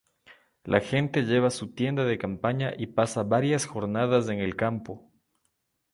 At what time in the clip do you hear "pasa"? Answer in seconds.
2.87-3.21